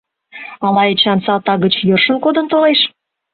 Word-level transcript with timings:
Ала 0.65 0.83
Эчан 0.93 1.19
салтак 1.25 1.57
гыч 1.63 1.73
йӧршын 1.87 2.17
кодын 2.23 2.45
толеш? 2.51 2.79